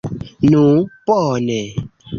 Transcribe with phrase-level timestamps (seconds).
[0.53, 0.61] Nu,
[1.11, 1.61] bone!